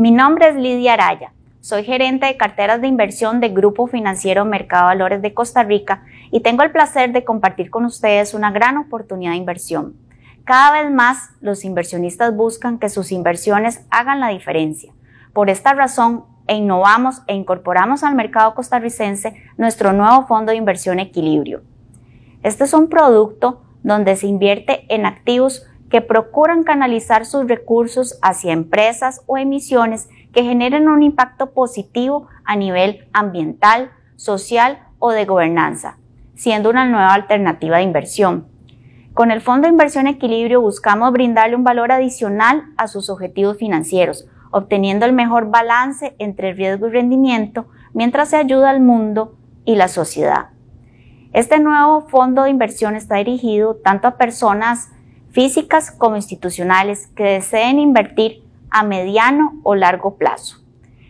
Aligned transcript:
Mi 0.00 0.12
nombre 0.12 0.48
es 0.48 0.56
Lidia 0.56 0.94
Araya. 0.94 1.34
Soy 1.60 1.84
gerente 1.84 2.24
de 2.24 2.38
carteras 2.38 2.80
de 2.80 2.86
inversión 2.86 3.38
de 3.38 3.50
Grupo 3.50 3.86
Financiero 3.86 4.46
Mercado 4.46 4.86
Valores 4.86 5.20
de 5.20 5.34
Costa 5.34 5.62
Rica 5.62 6.04
y 6.30 6.40
tengo 6.40 6.62
el 6.62 6.70
placer 6.70 7.12
de 7.12 7.22
compartir 7.22 7.68
con 7.68 7.84
ustedes 7.84 8.32
una 8.32 8.50
gran 8.50 8.78
oportunidad 8.78 9.32
de 9.32 9.36
inversión. 9.36 9.94
Cada 10.44 10.80
vez 10.80 10.90
más 10.90 11.32
los 11.42 11.66
inversionistas 11.66 12.34
buscan 12.34 12.78
que 12.78 12.88
sus 12.88 13.12
inversiones 13.12 13.84
hagan 13.90 14.20
la 14.20 14.28
diferencia. 14.28 14.90
Por 15.34 15.50
esta 15.50 15.74
razón, 15.74 16.24
e 16.46 16.54
innovamos 16.54 17.20
e 17.26 17.34
incorporamos 17.34 18.02
al 18.02 18.14
mercado 18.14 18.54
costarricense 18.54 19.34
nuestro 19.58 19.92
nuevo 19.92 20.26
fondo 20.26 20.52
de 20.52 20.56
inversión 20.56 20.98
Equilibrio. 20.98 21.60
Este 22.42 22.64
es 22.64 22.72
un 22.72 22.88
producto 22.88 23.60
donde 23.82 24.16
se 24.16 24.28
invierte 24.28 24.86
en 24.88 25.04
activos 25.04 25.66
que 25.90 26.00
procuran 26.00 26.62
canalizar 26.62 27.26
sus 27.26 27.46
recursos 27.48 28.18
hacia 28.22 28.52
empresas 28.52 29.22
o 29.26 29.36
emisiones 29.36 30.08
que 30.32 30.44
generen 30.44 30.88
un 30.88 31.02
impacto 31.02 31.50
positivo 31.50 32.28
a 32.44 32.56
nivel 32.56 33.08
ambiental, 33.12 33.90
social 34.16 34.78
o 35.00 35.10
de 35.10 35.24
gobernanza, 35.24 35.98
siendo 36.34 36.70
una 36.70 36.86
nueva 36.86 37.12
alternativa 37.12 37.78
de 37.78 37.82
inversión. 37.82 38.46
Con 39.14 39.32
el 39.32 39.40
Fondo 39.40 39.66
de 39.66 39.72
Inversión 39.72 40.06
Equilibrio 40.06 40.60
buscamos 40.60 41.12
brindarle 41.12 41.56
un 41.56 41.64
valor 41.64 41.90
adicional 41.90 42.66
a 42.76 42.86
sus 42.86 43.10
objetivos 43.10 43.58
financieros, 43.58 44.26
obteniendo 44.52 45.04
el 45.04 45.12
mejor 45.12 45.50
balance 45.50 46.14
entre 46.18 46.52
riesgo 46.52 46.86
y 46.86 46.92
rendimiento 46.92 47.66
mientras 47.92 48.30
se 48.30 48.36
ayuda 48.36 48.70
al 48.70 48.80
mundo 48.80 49.36
y 49.64 49.74
la 49.74 49.88
sociedad. 49.88 50.50
Este 51.32 51.58
nuevo 51.58 52.08
fondo 52.08 52.44
de 52.44 52.50
inversión 52.50 52.94
está 52.94 53.16
dirigido 53.16 53.76
tanto 53.76 54.06
a 54.08 54.16
personas 54.16 54.90
físicas 55.32 55.90
como 55.90 56.16
institucionales 56.16 57.06
que 57.08 57.24
deseen 57.24 57.78
invertir 57.78 58.42
a 58.70 58.82
mediano 58.82 59.60
o 59.62 59.74
largo 59.74 60.16
plazo. 60.16 60.58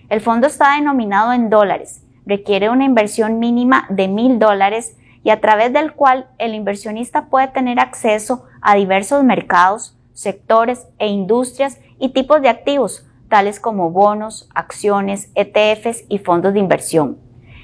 El 0.09 0.21
fondo 0.21 0.47
está 0.47 0.75
denominado 0.75 1.33
en 1.33 1.51
dólares, 1.51 2.03
requiere 2.27 2.71
una 2.71 2.85
inversión 2.85 3.39
mínima 3.39 3.87
de 3.91 4.09
mil 4.09 4.39
dólares 4.39 4.97
y 5.23 5.31
a 5.31 5.41
través 5.41 5.73
del 5.73 5.93
cual 5.93 6.29
el 6.39 6.55
inversionista 6.55 7.27
puede 7.27 7.49
tener 7.49 7.79
acceso 7.79 8.45
a 8.61 8.75
diversos 8.75 9.23
mercados, 9.25 9.97
sectores 10.13 10.87
e 10.99 11.09
industrias 11.09 11.79
y 11.99 12.11
tipos 12.11 12.43
de 12.43 12.49
activos, 12.49 13.07
tales 13.29 13.61
como 13.61 13.91
bonos, 13.91 14.49
acciones, 14.55 15.31
ETFs 15.35 16.05
y 16.09 16.19
fondos 16.19 16.53
de 16.55 16.61
inversión. 16.61 17.19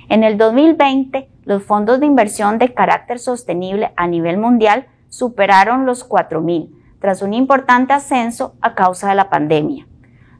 En 0.09 0.23
el 0.23 0.39
2020, 0.39 1.29
los 1.45 1.65
fondos 1.65 1.99
de 1.99 2.07
inversión 2.07 2.59
de 2.59 2.73
carácter 2.73 3.19
sostenible 3.19 3.93
a 3.97 4.07
nivel 4.07 4.39
mundial 4.39 4.87
superaron 5.09 5.87
los 5.87 6.09
4.000, 6.09 6.71
tras 7.01 7.23
un 7.23 7.35
importante 7.35 7.93
ascenso 7.93 8.55
a 8.61 8.75
causa 8.75 9.09
de 9.09 9.15
la 9.15 9.31
pandemia. 9.31 9.87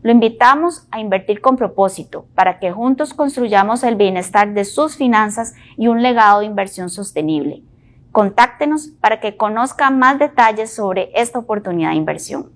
Lo 0.03 0.13
invitamos 0.13 0.87
a 0.91 1.01
invertir 1.01 1.41
con 1.41 1.57
propósito 1.57 2.27
para 2.35 2.59
que 2.59 2.71
juntos 2.71 3.13
construyamos 3.13 3.83
el 3.83 3.97
bienestar 3.97 4.55
de 4.55 4.65
sus 4.65 4.97
finanzas 4.97 5.55
y 5.77 5.89
un 5.89 6.03
legado 6.03 6.41
de 6.41 6.47
inversión 6.47 6.91
sostenible. 6.91 7.63
Contáctenos 8.13 8.89
para 9.01 9.21
que 9.21 9.37
conozca 9.37 9.91
más 9.91 10.19
detalles 10.19 10.73
sobre 10.73 11.11
esta 11.15 11.39
oportunidad 11.39 11.91
de 11.91 11.97
inversión. 11.97 12.56